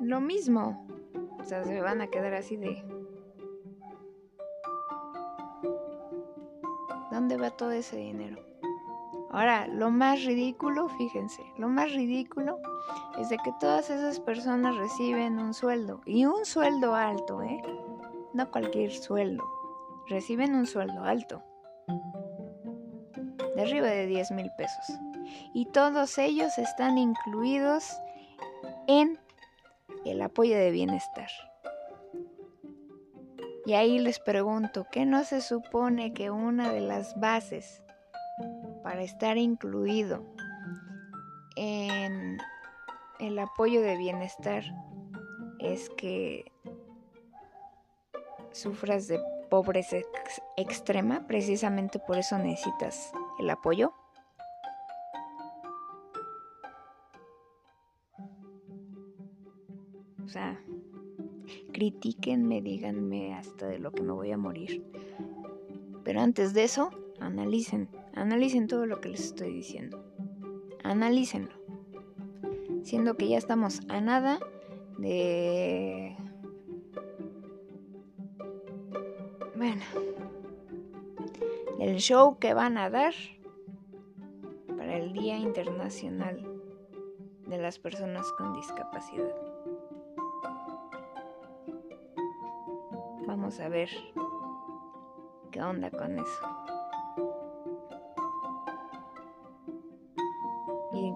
lo 0.00 0.20
mismo. 0.20 0.84
O 1.38 1.44
sea, 1.44 1.62
se 1.62 1.80
van 1.80 2.00
a 2.00 2.08
quedar 2.08 2.34
así 2.34 2.56
de 2.56 2.82
dónde 7.12 7.36
va 7.36 7.50
todo 7.50 7.70
ese 7.70 7.96
dinero? 7.96 8.51
Ahora, 9.32 9.66
lo 9.66 9.90
más 9.90 10.24
ridículo, 10.24 10.90
fíjense, 10.90 11.42
lo 11.56 11.68
más 11.68 11.90
ridículo 11.92 12.58
es 13.18 13.30
de 13.30 13.38
que 13.38 13.50
todas 13.58 13.88
esas 13.88 14.20
personas 14.20 14.76
reciben 14.76 15.38
un 15.38 15.54
sueldo, 15.54 16.02
y 16.04 16.26
un 16.26 16.44
sueldo 16.44 16.94
alto, 16.94 17.42
¿eh? 17.42 17.62
No 18.34 18.50
cualquier 18.50 18.92
sueldo, 18.92 19.42
reciben 20.06 20.54
un 20.54 20.66
sueldo 20.66 21.02
alto, 21.02 21.42
de 23.56 23.62
arriba 23.62 23.88
de 23.88 24.06
10 24.06 24.32
mil 24.32 24.50
pesos. 24.58 24.98
Y 25.54 25.64
todos 25.66 26.18
ellos 26.18 26.58
están 26.58 26.98
incluidos 26.98 27.90
en 28.86 29.18
el 30.04 30.20
apoyo 30.20 30.56
de 30.56 30.70
bienestar. 30.70 31.30
Y 33.64 33.74
ahí 33.74 33.98
les 33.98 34.18
pregunto, 34.18 34.86
¿qué 34.90 35.06
no 35.06 35.24
se 35.24 35.40
supone 35.40 36.12
que 36.12 36.30
una 36.30 36.70
de 36.72 36.80
las 36.80 37.18
bases 37.18 37.81
para 38.82 39.02
estar 39.02 39.38
incluido 39.38 40.24
en 41.56 42.38
el 43.20 43.38
apoyo 43.38 43.80
de 43.80 43.96
bienestar 43.96 44.64
es 45.58 45.90
que 45.90 46.44
sufras 48.50 49.08
de 49.08 49.20
pobreza 49.50 49.98
extrema? 50.56 51.26
Precisamente 51.26 51.98
por 51.98 52.18
eso 52.18 52.38
necesitas 52.38 53.12
el 53.38 53.50
apoyo. 53.50 53.92
O 60.24 60.28
sea, 60.28 60.58
critíquenme, 61.72 62.62
díganme 62.62 63.34
hasta 63.34 63.66
de 63.66 63.78
lo 63.78 63.92
que 63.92 64.02
me 64.02 64.12
voy 64.12 64.32
a 64.32 64.38
morir. 64.38 64.82
Pero 66.04 66.20
antes 66.20 66.54
de 66.54 66.64
eso, 66.64 66.90
analicen, 67.20 67.88
analicen 68.14 68.66
todo 68.66 68.86
lo 68.86 69.00
que 69.00 69.08
les 69.08 69.24
estoy 69.24 69.52
diciendo. 69.52 70.04
Analícenlo. 70.82 71.54
Siendo 72.82 73.16
que 73.16 73.28
ya 73.28 73.38
estamos 73.38 73.80
a 73.88 74.00
nada 74.00 74.38
de... 74.98 76.16
Bueno, 79.56 79.82
el 81.78 81.96
show 81.98 82.38
que 82.38 82.54
van 82.54 82.76
a 82.78 82.90
dar 82.90 83.14
para 84.76 84.96
el 84.96 85.12
Día 85.12 85.38
Internacional 85.38 86.44
de 87.46 87.58
las 87.58 87.78
personas 87.78 88.30
con 88.32 88.54
discapacidad. 88.54 89.34
Vamos 93.26 93.60
a 93.60 93.68
ver 93.68 93.88
qué 95.50 95.62
onda 95.62 95.90
con 95.90 96.18
eso. 96.18 96.71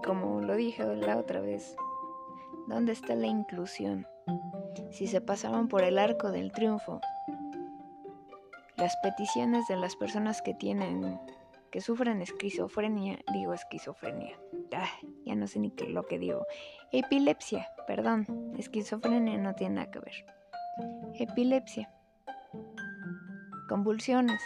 Como 0.07 0.39
lo 0.39 0.55
dije 0.55 0.85
la 0.95 1.17
otra 1.17 1.41
vez, 1.41 1.75
¿dónde 2.67 2.93
está 2.93 3.13
la 3.13 3.27
inclusión? 3.27 4.07
Si 4.89 5.05
se 5.05 5.19
pasaron 5.19 5.67
por 5.67 5.83
el 5.83 5.99
arco 5.99 6.31
del 6.31 6.53
triunfo, 6.53 7.01
las 8.77 8.95
peticiones 9.03 9.67
de 9.67 9.75
las 9.75 9.97
personas 9.97 10.41
que 10.41 10.53
tienen, 10.53 11.19
que 11.71 11.81
sufren 11.81 12.21
esquizofrenia, 12.21 13.19
digo 13.33 13.53
esquizofrenia, 13.53 14.39
ah, 14.73 14.87
ya 15.25 15.35
no 15.35 15.45
sé 15.45 15.59
ni 15.59 15.71
qué 15.71 15.89
lo 15.89 16.05
que 16.05 16.19
digo, 16.19 16.45
epilepsia, 16.93 17.67
perdón, 17.85 18.53
esquizofrenia 18.57 19.37
no 19.37 19.55
tiene 19.55 19.75
nada 19.75 19.91
que 19.91 19.99
ver, 19.99 20.25
epilepsia, 21.15 21.91
convulsiones, 23.67 24.41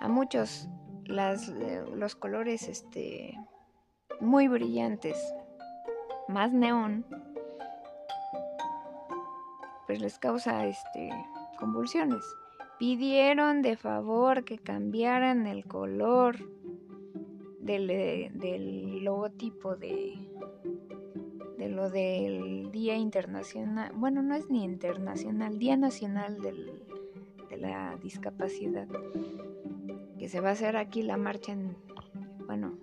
a 0.00 0.08
muchos 0.08 0.68
las, 1.06 1.48
eh, 1.48 1.82
los 1.94 2.14
colores 2.14 2.68
este, 2.68 3.38
muy 4.20 4.48
brillantes, 4.48 5.34
más 6.28 6.52
neón, 6.52 7.04
pues 9.86 10.00
les 10.00 10.18
causa 10.18 10.66
este 10.66 11.10
convulsiones. 11.58 12.24
Pidieron 12.78 13.62
de 13.62 13.76
favor 13.76 14.44
que 14.44 14.58
cambiaran 14.58 15.46
el 15.46 15.64
color 15.64 16.36
del, 17.60 17.88
eh, 17.90 18.30
del 18.34 19.04
logotipo 19.04 19.76
de, 19.76 20.18
de 21.58 21.68
lo 21.68 21.88
del 21.90 22.70
Día 22.70 22.96
Internacional, 22.96 23.92
bueno, 23.94 24.22
no 24.22 24.34
es 24.34 24.50
ni 24.50 24.64
internacional, 24.64 25.58
Día 25.58 25.76
Nacional 25.76 26.40
del, 26.42 26.82
de 27.48 27.56
la 27.56 27.96
Discapacidad, 28.02 28.88
que 30.18 30.28
se 30.28 30.40
va 30.40 30.50
a 30.50 30.52
hacer 30.52 30.76
aquí 30.76 31.02
la 31.02 31.16
marcha 31.16 31.52
en, 31.52 31.76
bueno, 32.46 32.76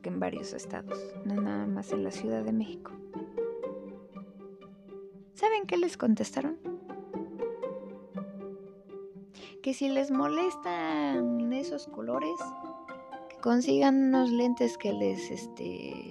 que 0.00 0.08
en 0.10 0.20
varios 0.20 0.52
estados, 0.52 0.98
no 1.24 1.40
nada 1.40 1.66
más 1.66 1.92
en 1.92 2.04
la 2.04 2.10
Ciudad 2.10 2.42
de 2.42 2.52
México. 2.52 2.92
¿Saben 5.34 5.66
qué 5.66 5.76
les 5.76 5.96
contestaron? 5.96 6.58
que 9.64 9.72
si 9.72 9.88
les 9.88 10.10
molestan 10.10 11.50
esos 11.54 11.86
colores, 11.86 12.38
que 13.30 13.38
consigan 13.38 14.08
unos 14.08 14.30
lentes 14.30 14.76
que 14.76 14.92
les 14.92 15.30
este 15.30 16.10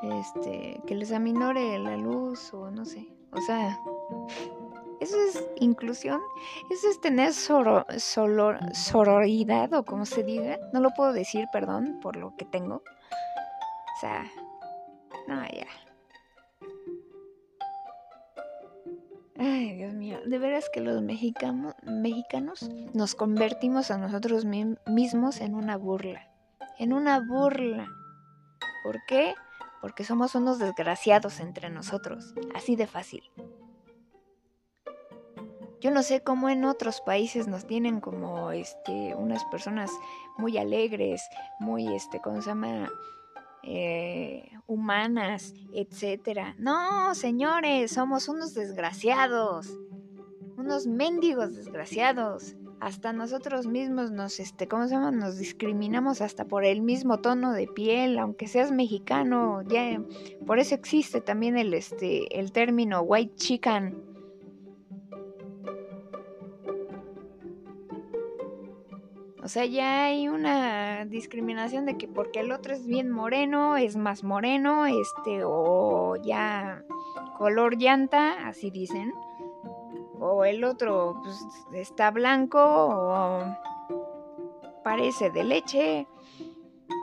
este 0.00 0.80
que 0.86 0.94
les 0.94 1.10
aminore 1.10 1.76
la 1.80 1.96
luz 1.96 2.54
o 2.54 2.70
no 2.70 2.84
sé, 2.84 3.08
o 3.32 3.40
sea, 3.40 3.80
eso 5.06 5.16
es 5.28 5.44
inclusión, 5.60 6.20
eso 6.70 6.90
es 6.90 7.00
tener 7.00 7.32
sororidad 7.32 7.88
o 9.74 9.84
como 9.84 10.04
se 10.04 10.24
diga, 10.24 10.58
no 10.72 10.80
lo 10.80 10.90
puedo 10.90 11.12
decir, 11.12 11.46
perdón, 11.52 12.00
por 12.02 12.16
lo 12.16 12.36
que 12.36 12.44
tengo. 12.44 12.76
O 12.76 14.00
sea, 14.00 14.24
no, 15.28 15.42
ya. 15.44 15.66
Ay, 19.38 19.74
Dios 19.74 19.94
mío, 19.94 20.18
de 20.24 20.38
veras 20.38 20.70
que 20.72 20.80
los 20.80 21.02
mexicanos, 21.02 21.74
mexicanos 21.82 22.68
nos 22.94 23.14
convertimos 23.14 23.90
a 23.90 23.98
nosotros 23.98 24.44
mismos 24.44 25.40
en 25.40 25.54
una 25.54 25.76
burla. 25.76 26.28
En 26.78 26.92
una 26.92 27.20
burla. 27.20 27.86
¿Por 28.82 29.04
qué? 29.06 29.34
Porque 29.80 30.04
somos 30.04 30.34
unos 30.34 30.58
desgraciados 30.58 31.40
entre 31.40 31.70
nosotros. 31.70 32.34
Así 32.54 32.76
de 32.76 32.86
fácil. 32.86 33.22
Yo 35.86 35.92
no 35.92 36.02
sé 36.02 36.20
cómo 36.20 36.48
en 36.48 36.64
otros 36.64 37.00
países 37.00 37.46
nos 37.46 37.64
tienen 37.64 38.00
como 38.00 38.50
este 38.50 39.14
unas 39.14 39.44
personas 39.44 39.88
muy 40.36 40.58
alegres, 40.58 41.22
muy 41.60 41.94
este, 41.94 42.20
¿cómo 42.20 42.42
se 42.42 42.48
llama? 42.48 42.90
Eh, 43.62 44.50
humanas, 44.66 45.54
etcétera. 45.72 46.56
No, 46.58 47.14
señores, 47.14 47.92
somos 47.92 48.28
unos 48.28 48.52
desgraciados, 48.52 49.78
unos 50.56 50.88
mendigos 50.88 51.54
desgraciados. 51.54 52.56
Hasta 52.80 53.12
nosotros 53.12 53.68
mismos 53.68 54.10
nos, 54.10 54.40
este, 54.40 54.66
¿cómo 54.66 54.88
se 54.88 54.94
llama? 54.94 55.12
Nos 55.12 55.38
discriminamos 55.38 56.20
hasta 56.20 56.46
por 56.46 56.64
el 56.64 56.82
mismo 56.82 57.18
tono 57.20 57.52
de 57.52 57.68
piel, 57.68 58.18
aunque 58.18 58.48
seas 58.48 58.72
mexicano, 58.72 59.62
ya, 59.62 60.02
por 60.48 60.58
eso 60.58 60.74
existe 60.74 61.20
también 61.20 61.56
el, 61.56 61.72
este, 61.74 62.40
el 62.40 62.50
término 62.50 63.02
white 63.02 63.36
chicken 63.36 64.15
O 69.46 69.48
sea, 69.48 69.64
ya 69.64 70.06
hay 70.06 70.28
una 70.28 71.04
discriminación 71.04 71.86
de 71.86 71.96
que 71.96 72.08
porque 72.08 72.40
el 72.40 72.50
otro 72.50 72.74
es 72.74 72.84
bien 72.84 73.12
moreno, 73.12 73.76
es 73.76 73.94
más 73.94 74.24
moreno, 74.24 74.86
este, 74.86 75.44
o 75.44 76.16
ya 76.16 76.82
color 77.38 77.76
llanta, 77.78 78.48
así 78.48 78.72
dicen. 78.72 79.14
O 80.18 80.44
el 80.44 80.64
otro 80.64 81.20
pues, 81.22 81.46
está 81.74 82.10
blanco 82.10 82.58
o 82.60 83.44
parece 84.82 85.30
de 85.30 85.44
leche. 85.44 86.08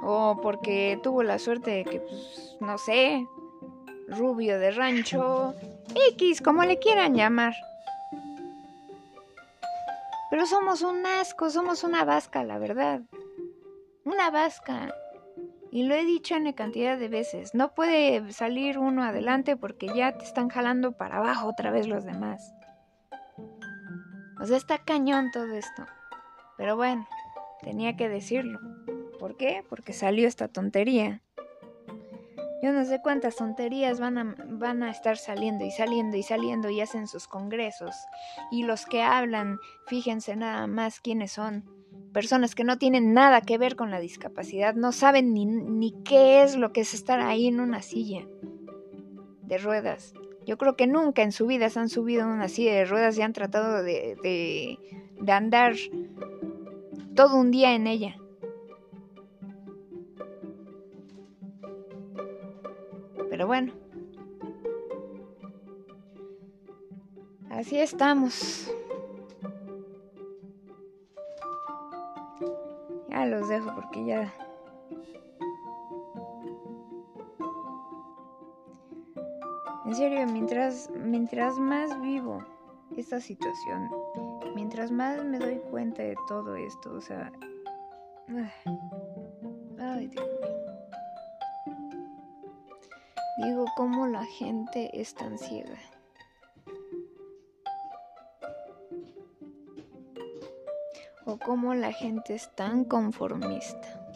O 0.03 0.38
porque 0.41 0.99
tuvo 1.01 1.23
la 1.23 1.39
suerte 1.39 1.71
de 1.71 1.86
que, 1.86 2.01
pues, 2.01 2.58
no 2.60 2.77
sé, 2.77 3.25
rubio 4.10 4.60
de 4.60 4.71
rancho, 4.71 5.53
X, 6.10 6.41
como 6.41 6.65
le 6.65 6.77
quieran 6.77 7.15
llamar. 7.15 7.53
Pero 10.34 10.48
somos 10.48 10.82
un 10.82 11.06
asco, 11.06 11.52
somos 11.52 11.84
una 11.84 12.06
vasca, 12.06 12.43
la 12.43 12.58
verdad. 12.58 13.02
Una 14.04 14.32
vasca. 14.32 14.91
Y 15.69 15.84
lo 15.84 15.93
he 15.93 16.06
dicho 16.06 16.34
en 16.34 16.52
cantidad 16.54 16.98
de 16.98 17.08
veces. 17.08 17.54
No 17.54 17.76
puede 17.76 18.32
salir 18.32 18.80
uno 18.80 19.04
adelante 19.04 19.56
porque 19.58 19.89
ya 19.96 20.17
te 20.17 20.26
están 20.26 20.50
jalando 20.50 20.93
para 20.93 21.17
abajo 21.17 21.50
otra 21.50 21.69
vez 21.69 21.86
los 21.88 22.04
demás. 22.04 22.52
O 24.41 24.48
sea, 24.48 24.58
está 24.58 24.80
cañón 24.80 25.30
todo 25.30 25.54
esto. 25.54 25.86
Pero 26.58 26.76
bueno, 26.76 27.08
tenía 27.62 27.96
que 27.96 28.10
decirlo. 28.10 28.60
¿Por 29.19 29.38
qué? 29.38 29.63
Porque 29.69 29.93
salió 29.93 30.28
esta 30.28 30.48
tontería. 30.48 31.22
Yo 32.63 32.71
no 32.71 32.86
sé 32.86 33.02
cuántas 33.02 33.36
tonterías 33.36 33.99
van 33.99 34.17
a, 34.17 34.36
van 34.47 34.84
a 34.84 34.89
estar 34.89 35.17
saliendo 35.17 35.65
y 35.65 35.71
saliendo 35.71 36.15
y 36.15 36.23
saliendo 36.23 36.69
y 36.69 36.80
hacen 36.80 37.08
sus 37.08 37.28
congresos. 37.28 37.93
Y 38.52 38.63
los 38.63 38.86
que 38.86 39.02
hablan, 39.02 39.58
fíjense 39.88 40.38
nada 40.38 40.65
más 40.65 41.02
quiénes 41.02 41.34
son. 41.34 41.65
Personas 42.13 42.56
que 42.56 42.63
no 42.63 42.78
tienen 42.78 43.13
nada 43.13 43.41
que 43.41 43.58
ver 43.58 43.76
con 43.76 43.91
la 43.91 43.99
discapacidad, 43.99 44.76
no 44.76 44.93
saben 44.93 45.34
ni, 45.34 45.45
ni 45.45 45.91
qué 46.06 46.41
es 46.41 46.56
lo 46.56 46.71
que 46.71 46.80
es 46.80 46.93
estar 46.93 47.19
ahí 47.19 47.47
en 47.47 47.60
una 47.60 47.82
silla 47.82 48.26
de 49.41 49.58
ruedas. 49.58 50.13
Yo 50.45 50.58
creo 50.58 50.78
que 50.78 50.88
nunca 50.88 51.21
en 51.21 51.34
su 51.34 51.45
vida 51.45 51.69
se 51.69 51.82
han 51.82 51.89
subido 51.89 52.21
en 52.21 52.30
una 52.30 52.47
silla 52.47 52.76
de 52.76 52.86
ruedas 52.86 53.17
y 53.17 53.23
han 53.23 53.34
tratado 53.34 53.84
de, 53.84 54.15
de, 54.23 54.80
de 55.19 55.32
andar 55.34 55.73
todo 57.13 57.36
un 57.36 57.52
día 57.52 57.76
en 57.76 57.88
ella. 57.88 58.15
Así 67.65 67.80
estamos. 67.80 68.69
Ya 73.08 73.26
los 73.26 73.47
dejo 73.47 73.73
porque 73.73 74.04
ya... 74.04 74.34
En 79.86 79.95
serio, 79.95 80.28
mientras, 80.28 80.89
mientras 80.89 81.58
más 81.58 82.02
vivo 82.02 82.43
esta 82.97 83.21
situación, 83.21 83.89
mientras 84.56 84.91
más 84.91 85.23
me 85.23 85.39
doy 85.39 85.60
cuenta 85.71 86.04
de 86.04 86.17
todo 86.28 86.58
esto, 86.58 86.91
o 86.91 86.99
sea... 86.99 87.32
Ay, 89.80 90.08
Dios 90.08 90.28
mío. 90.41 90.49
Digo, 93.38 93.65
¿cómo 93.78 94.06
la 94.06 94.26
gente 94.26 94.89
es 94.99 95.15
tan 95.15 95.38
ciega? 95.38 95.78
O 101.34 101.39
cómo 101.39 101.74
la 101.74 101.91
gente 101.91 102.36
es 102.36 102.54
tan 102.54 102.86
conformista. 102.86 104.08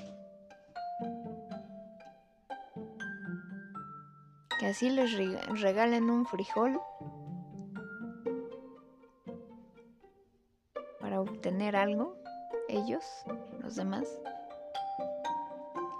Que 4.59 4.67
así 4.67 4.91
les 4.91 5.13
regalen 5.59 6.11
un 6.11 6.27
frijol 6.27 6.79
para 10.99 11.19
obtener 11.19 11.75
algo, 11.75 12.15
ellos, 12.69 13.03
los 13.61 13.75
demás. 13.75 14.07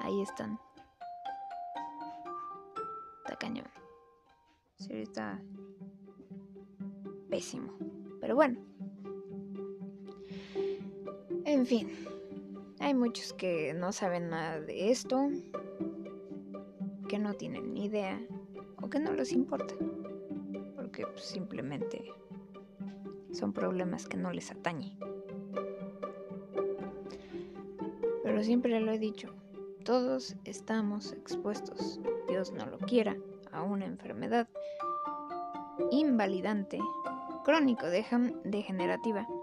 ahí 0.02 0.22
están. 0.22 0.60
Está 3.24 3.36
cañón. 3.40 3.68
Sí, 4.76 5.02
está 5.02 5.42
pésimo. 7.28 7.74
Pero 8.22 8.36
bueno. 8.36 8.77
En 11.48 11.66
fin. 11.66 11.90
Hay 12.82 12.94
muchos 12.94 13.32
que 13.32 13.74
no 13.74 13.94
saben 13.94 14.30
nada 14.30 14.60
de 14.60 14.92
esto. 14.92 15.30
Que 17.08 17.18
no 17.20 17.36
tienen 17.36 17.74
ni 17.74 17.86
idea. 17.86 18.20
O 18.82 18.90
que 18.90 19.00
no 19.00 19.14
les 19.14 19.32
importa. 19.32 19.74
Porque 20.76 21.08
pues, 21.08 21.24
simplemente 21.24 22.04
son 23.32 23.54
problemas 23.54 24.08
que 24.08 24.18
no 24.18 24.34
les 24.34 24.52
atañe. 24.52 24.98
Pero 28.24 28.44
siempre 28.44 28.82
lo 28.82 28.92
he 28.92 29.00
dicho, 29.00 29.34
todos 29.86 30.36
estamos 30.44 31.14
expuestos, 31.14 32.02
Dios 32.28 32.52
no 32.52 32.66
lo 32.66 32.78
quiera, 32.78 33.16
a 33.54 33.64
una 33.64 33.86
enfermedad 33.86 34.50
invalidante, 35.92 36.80
crónico, 37.46 37.86
degenerativa 37.88 39.26
o 39.30 39.37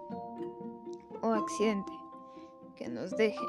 accidente 1.44 1.92
que 2.76 2.88
nos 2.88 3.10
deje 3.12 3.46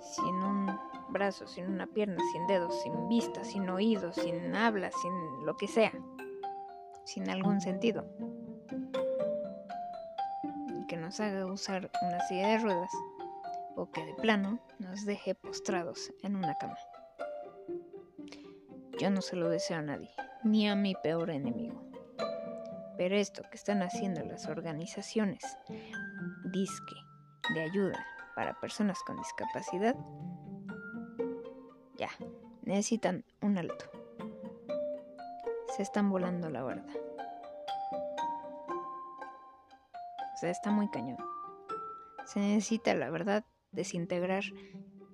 sin 0.00 0.34
un 0.34 0.78
brazo, 1.08 1.46
sin 1.46 1.66
una 1.66 1.86
pierna, 1.86 2.22
sin 2.32 2.46
dedos, 2.46 2.80
sin 2.82 3.08
vista, 3.08 3.44
sin 3.44 3.68
oídos, 3.70 4.16
sin 4.16 4.54
habla, 4.54 4.90
sin 4.92 5.46
lo 5.46 5.56
que 5.56 5.66
sea, 5.66 5.92
sin 7.04 7.30
algún 7.30 7.60
sentido 7.60 8.04
nos 11.06 11.20
haga 11.20 11.46
usar 11.46 11.88
una 12.02 12.18
silla 12.26 12.48
de 12.48 12.58
ruedas 12.58 12.90
o 13.76 13.88
que 13.92 14.04
de 14.04 14.14
plano 14.14 14.58
nos 14.80 15.04
deje 15.04 15.36
postrados 15.36 16.12
en 16.24 16.34
una 16.34 16.56
cama. 16.56 16.76
Yo 18.98 19.10
no 19.10 19.22
se 19.22 19.36
lo 19.36 19.48
deseo 19.48 19.78
a 19.78 19.82
nadie, 19.82 20.10
ni 20.42 20.68
a 20.68 20.74
mi 20.74 20.96
peor 20.96 21.30
enemigo. 21.30 21.80
Pero 22.98 23.14
esto 23.14 23.44
que 23.48 23.56
están 23.56 23.82
haciendo 23.82 24.24
las 24.24 24.46
organizaciones 24.46 25.44
disque 26.52 26.96
de 27.54 27.62
ayuda 27.62 28.04
para 28.34 28.58
personas 28.60 28.98
con 29.06 29.16
discapacidad, 29.16 29.96
ya, 31.96 32.10
necesitan 32.62 33.24
un 33.40 33.58
alto. 33.58 33.86
Se 35.76 35.82
están 35.82 36.10
volando 36.10 36.50
la 36.50 36.62
verdad. 36.62 36.96
O 40.34 40.38
sea, 40.38 40.50
está 40.50 40.70
muy 40.70 40.88
cañón. 40.90 41.16
Se 42.26 42.40
necesita, 42.40 42.94
la 42.94 43.08
verdad, 43.08 43.44
desintegrar 43.72 44.44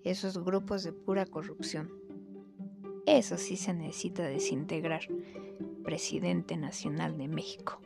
esos 0.02 0.42
grupos 0.42 0.82
de 0.82 0.92
pura 0.92 1.26
corrupción. 1.26 1.90
Eso 3.06 3.36
sí 3.36 3.56
se 3.56 3.72
necesita 3.74 4.24
desintegrar. 4.24 5.02
Presidente 5.84 6.56
Nacional 6.56 7.18
de 7.18 7.28
México. 7.28 7.80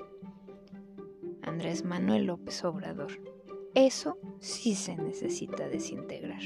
Andrés 1.42 1.85
Manuel 1.85 2.24
López 2.24 2.64
Obrador. 2.64 3.36
Eso 3.77 4.17
sí 4.41 4.75
se 4.75 4.97
necesita 4.97 5.69
desintegrar. 5.69 6.41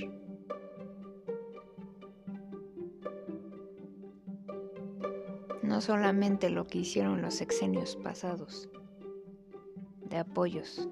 No 5.62 5.80
solamente 5.80 6.50
lo 6.50 6.66
que 6.66 6.78
hicieron 6.78 7.22
los 7.22 7.34
sexenios 7.34 7.94
pasados, 7.94 8.68
de 10.06 10.18
apoyos, 10.18 10.88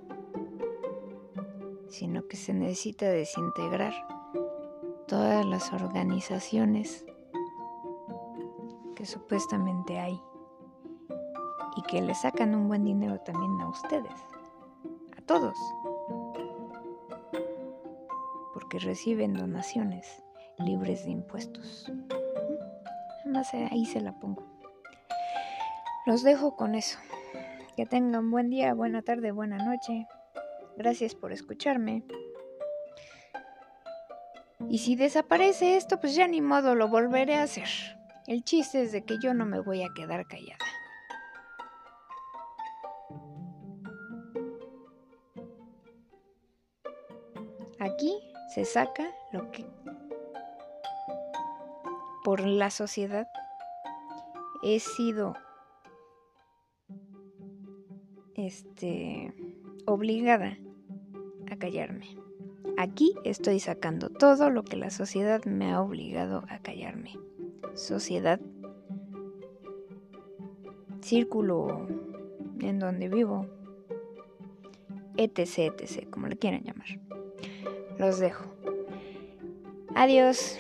sino 1.89 2.29
que 2.29 2.37
se 2.37 2.55
necesita 2.55 3.07
desintegrar 3.11 3.93
todas 5.09 5.45
las 5.45 5.73
organizaciones 5.73 7.05
que 8.95 9.07
supuestamente 9.07 9.99
hay 9.99 10.23
y 11.77 11.83
que 11.83 12.01
le 12.01 12.15
sacan 12.15 12.55
un 12.55 12.69
buen 12.69 12.85
dinero 12.85 13.19
también 13.23 13.61
a 13.61 13.69
ustedes, 13.69 14.15
a 15.17 15.21
todos, 15.23 15.57
porque 18.69 18.85
reciben 18.85 19.33
donaciones 19.33 20.23
libres 20.59 21.07
de 21.07 21.13
impuestos. 21.13 21.91
Además 23.23 23.49
ahí 23.55 23.87
se 23.87 24.03
la 24.03 24.13
pongo. 24.13 24.45
Los 26.05 26.23
dejo 26.23 26.55
con 26.55 26.75
eso. 26.75 26.99
Que 27.79 27.87
tengan 27.87 28.31
buen 28.31 28.51
día, 28.51 28.75
buena 28.75 29.01
tarde, 29.01 29.33
buena 29.33 29.57
noche. 29.57 30.07
Gracias 30.77 31.15
por 31.15 31.33
escucharme. 31.33 32.05
Y 34.69 34.79
si 34.79 34.97
desaparece 34.97 35.79
esto, 35.79 35.99
pues 35.99 36.15
ya 36.15 36.29
ni 36.29 36.43
modo, 36.43 36.75
lo 36.75 36.89
volveré 36.89 37.37
a 37.37 37.45
hacer. 37.45 37.69
El 38.27 38.45
chiste 38.45 38.83
es 38.83 38.93
de 38.93 39.03
que 39.03 39.19
yo 39.19 39.33
no 39.33 39.47
me 39.47 39.61
voy 39.61 39.83
a 39.83 39.89
quedar 39.97 40.27
callada. 40.27 40.68
Se 48.59 48.65
saca 48.65 49.15
lo 49.31 49.53
que 49.53 49.65
por 52.25 52.41
la 52.41 52.71
sociedad 52.71 53.29
he 54.65 54.81
sido 54.81 55.37
este, 58.35 59.33
obligada 59.87 60.59
a 61.53 61.57
callarme. 61.57 62.17
Aquí 62.77 63.15
estoy 63.23 63.61
sacando 63.61 64.11
todo 64.11 64.51
lo 64.51 64.65
que 64.65 64.77
la 64.77 64.91
sociedad 64.91 65.45
me 65.45 65.71
ha 65.71 65.81
obligado 65.81 66.43
a 66.49 66.59
callarme. 66.59 67.13
Sociedad, 67.75 68.41
círculo 71.01 71.87
en 72.59 72.81
donde 72.81 73.09
vivo, 73.09 73.47
etc, 75.17 75.81
etc, 75.81 76.11
como 76.11 76.27
le 76.27 76.37
quieran 76.37 76.65
llamar. 76.65 77.08
Los 77.99 78.19
dejo. 78.19 78.45
Adiós. 79.95 80.57